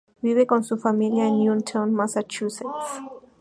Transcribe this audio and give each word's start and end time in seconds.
Vive 0.23 0.47
con 0.47 0.63
su 0.63 0.79
familia 0.79 1.27
en 1.27 1.43
Newton, 1.45 1.93
Massachusetts. 1.93 2.67